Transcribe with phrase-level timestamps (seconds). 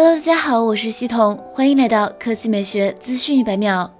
[0.00, 3.92] Hello，大家好，我是西彤，欢迎来到科技美学资讯一百秒。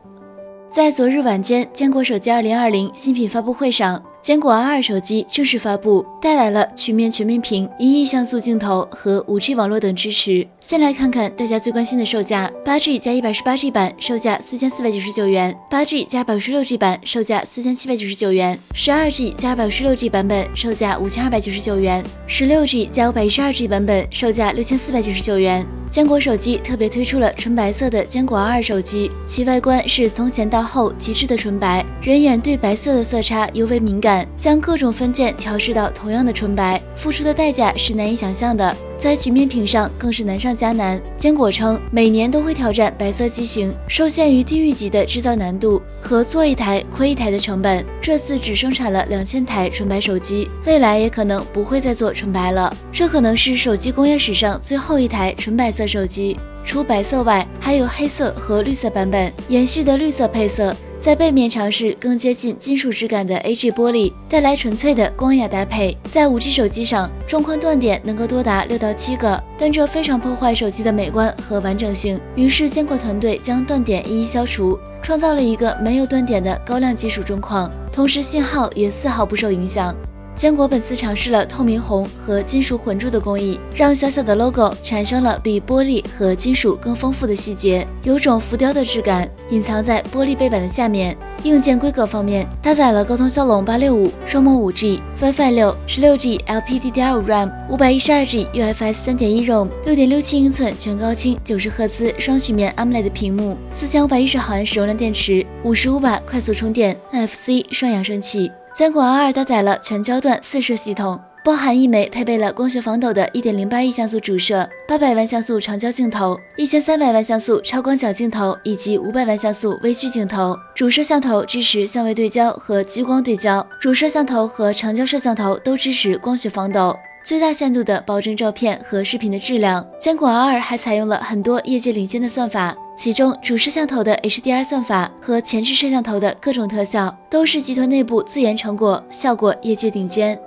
[0.71, 4.01] 在昨日晚间，坚果手机2020新品发布会上。
[4.21, 10.47] 坚果 R2 手机正式发布，带来了曲面全面屏、一亿像素镜头和 5G 网络等支持。
[10.61, 25.67] 先来看看大家最关心的售价：8G 加 128G 版售价四千四百九十九元，8G 加 256G 版售价四千七百九十九元，12G 加 256G 版本售价五千二百九十九元，16G 加 512G 版本售价六千四百九十九元。
[25.91, 34.08] 坚果手机特别推出了纯白色的坚果 R2 手机，其外观是从前到后极致的纯白，人眼对白色的色差尤为敏感。
[34.37, 38.77] 将各种分件调试到同样的纯白，付出的代价是难以想象的。
[38.99, 41.01] 在曲面屏上更是难上加难。
[41.17, 52.77] 坚果称，每年都会挑战白色机型，受限于地狱级的制造难度和做一台亏一台的成本，这次只生产了两千台纯白手机，未来也可能不会再做纯白了。
[52.91, 56.37] 这可能是手机工业史上最后一台纯白色手机。
[56.65, 60.77] 除白色外，还有黑色和绿色版本，延续的绿色配色。
[61.01, 65.97] 在背面尝试更接近金属质感的 AG 玻璃，带来纯粹的光雅搭配。
[66.11, 72.21] 在 5G 手机上，中框断点能够多达六到七个，但这非常破坏手机的美观和完整性。
[72.35, 79.95] 于是坚果团队将断点一一消除，创造了一个没有断点的高亮技术中框，同时信号也丝毫不受影响。
[80.39, 91.17] 坚果本次尝试了透明红和金属混铸的工艺，让小小的 logo 产生了比玻璃和金属更丰富的细节，有种浮雕的质感，隐藏在玻璃背板的下面。
[91.43, 108.53] 硬件规格方面，搭载了高通骁龙八六五双模五 G、WiFi 六、十六 G LPDDR5 RAM、五百一十二 G UFS 三点一 ROM、六点六七英寸全高清九十赫兹双曲面 AMOLED 屏幕、四千五百一十毫安时容量电池、五十五瓦快速充电、NFC 双扬声器。
[108.79, 120.57] 坚果 R2 搭载了全焦段四摄系统，包含一枚配备了光学防抖的1.08亿像素主摄、八百万像素长焦镜头、一千三百万像素超广角镜头以及五百万像素微距镜头。
[120.77, 126.97] 主摄像头支持相位对焦和激光对焦，主摄像头和长焦摄像头都支持光学防抖。
[127.25, 129.87] 最大限度地保证照片和视频的质量。
[129.99, 140.39] 坚果 R2 还采用了很多业界领先的算法，其中主摄像头的 HDR 算法和前置摄像头的各种特效都是集团内部自研成果，效果业界顶尖。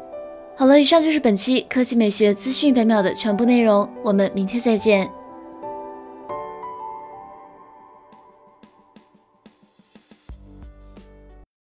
[0.58, 5.10] 好了，以上就是本期科技美学资讯百秒的全部内容，我们明天再见。